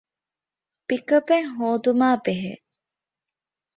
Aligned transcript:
ޕިކަޕެއް 0.87 1.49
ހޯދުމާބެހޭ 1.55 2.51